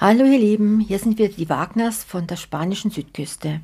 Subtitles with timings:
[0.00, 3.60] Hallo ihr Lieben, hier sind wieder die Wagners von der spanischen Südküste.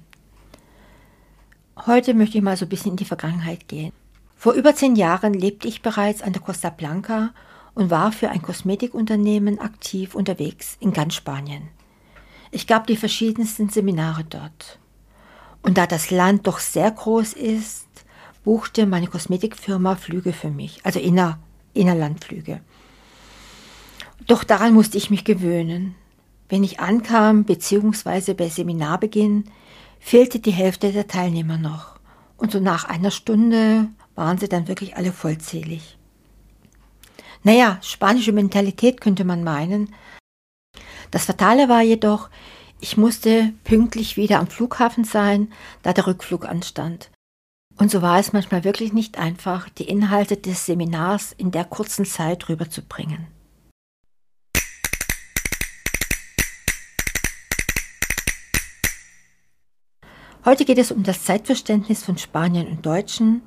[1.86, 3.92] Heute möchte ich mal so ein bisschen in die Vergangenheit gehen.
[4.36, 7.30] Vor über zehn Jahren lebte ich bereits an der Costa Blanca
[7.74, 11.68] und war für ein Kosmetikunternehmen aktiv unterwegs in ganz Spanien.
[12.52, 14.78] Ich gab die verschiedensten Seminare dort.
[15.62, 17.88] Und da das Land doch sehr groß ist,
[18.44, 21.40] buchte meine Kosmetikfirma Flüge für mich, also inner,
[21.74, 22.60] Innerlandflüge.
[24.28, 25.96] Doch daran musste ich mich gewöhnen.
[26.50, 29.44] Wenn ich ankam, beziehungsweise bei Seminarbeginn,
[30.00, 32.00] fehlte die Hälfte der Teilnehmer noch.
[32.36, 35.96] Und so nach einer Stunde waren sie dann wirklich alle vollzählig.
[37.44, 39.94] Naja, spanische Mentalität könnte man meinen.
[41.12, 42.28] Das Fatale war jedoch,
[42.80, 47.10] ich musste pünktlich wieder am Flughafen sein, da der Rückflug anstand.
[47.78, 52.04] Und so war es manchmal wirklich nicht einfach, die Inhalte des Seminars in der kurzen
[52.04, 53.28] Zeit rüberzubringen.
[60.42, 63.42] Heute geht es um das Zeitverständnis von Spaniern und Deutschen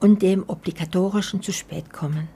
[0.00, 2.28] und dem obligatorischen zu spät kommen.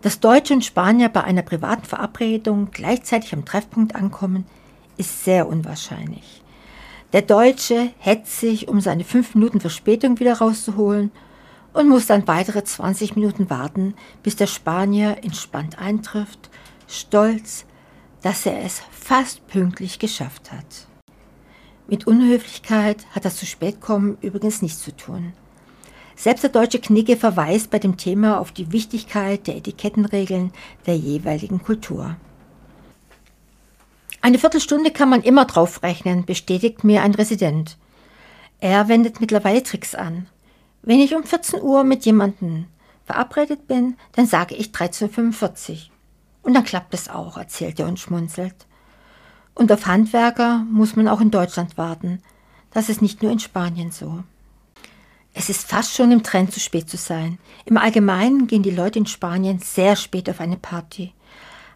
[0.00, 4.46] Dass Deutsche und Spanier bei einer privaten Verabredung gleichzeitig am Treffpunkt ankommen,
[4.96, 6.42] ist sehr unwahrscheinlich.
[7.12, 11.12] Der Deutsche hetzt sich, um seine fünf Minuten Verspätung wieder rauszuholen
[11.74, 16.48] und muss dann weitere 20 Minuten warten, bis der Spanier entspannt eintrifft,
[16.88, 17.66] stolz,
[18.22, 20.86] dass er es fast pünktlich geschafft hat.
[21.88, 25.32] Mit Unhöflichkeit hat das zu spät kommen übrigens nichts zu tun.
[26.14, 30.52] Selbst der deutsche Knigge verweist bei dem Thema auf die Wichtigkeit der Etikettenregeln
[30.86, 32.16] der jeweiligen Kultur.
[34.20, 37.76] Eine Viertelstunde kann man immer drauf rechnen, bestätigt mir ein Resident.
[38.60, 40.28] Er wendet mittlerweile Tricks an.
[40.82, 42.66] Wenn ich um 14 Uhr mit jemandem
[43.04, 45.78] verabredet bin, dann sage ich 13.45 Uhr.
[46.42, 48.66] Und dann klappt es auch, erzählt er und schmunzelt.
[49.54, 52.22] Und auf Handwerker muss man auch in Deutschland warten.
[52.72, 54.22] Das ist nicht nur in Spanien so.
[55.34, 57.38] Es ist fast schon im Trend, zu spät zu sein.
[57.64, 61.12] Im Allgemeinen gehen die Leute in Spanien sehr spät auf eine Party.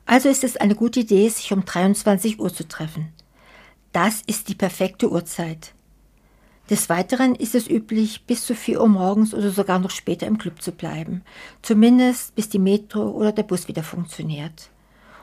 [0.05, 3.13] Also ist es eine gute Idee, sich um 23 Uhr zu treffen.
[3.93, 5.73] Das ist die perfekte Uhrzeit.
[6.69, 10.37] Des Weiteren ist es üblich, bis zu 4 Uhr morgens oder sogar noch später im
[10.37, 11.23] Club zu bleiben.
[11.63, 14.71] Zumindest bis die Metro oder der Bus wieder funktioniert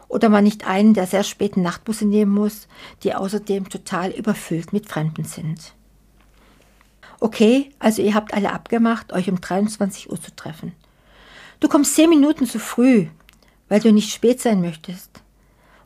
[0.08, 2.68] oder man nicht einen der sehr späten Nachtbusse nehmen muss,
[3.04, 5.74] die außerdem total überfüllt mit Fremden sind.
[7.20, 10.74] Okay, also ihr habt alle abgemacht, euch um 23 Uhr zu treffen.
[11.60, 13.08] Du kommst zehn Minuten zu früh,
[13.70, 15.22] weil du nicht spät sein möchtest.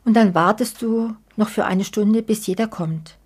[0.04, 3.16] Und dann wartest du noch für eine Stunde, bis jeder kommt.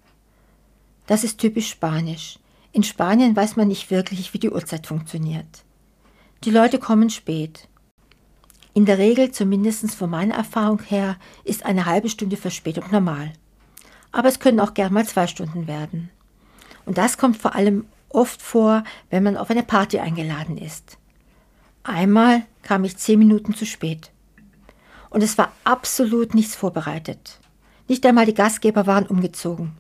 [1.06, 2.38] Das ist typisch spanisch.
[2.72, 5.64] In Spanien weiß man nicht wirklich, wie die Uhrzeit funktioniert.
[6.44, 7.68] Die Leute kommen spät.
[8.74, 13.32] In der Regel, zumindest von meiner Erfahrung her, ist eine halbe Stunde Verspätung normal.
[14.12, 16.10] Aber es können auch gern mal zwei Stunden werden.
[16.86, 20.98] Und das kommt vor allem oft vor, wenn man auf eine Party eingeladen ist.
[21.82, 24.10] Einmal kam ich zehn Minuten zu spät.
[25.10, 27.40] Und es war absolut nichts vorbereitet.
[27.88, 29.72] Nicht einmal die Gastgeber waren umgezogen.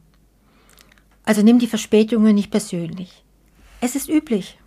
[1.24, 3.24] Also nimm die Verspätungen nicht persönlich.
[3.80, 4.58] Es ist üblich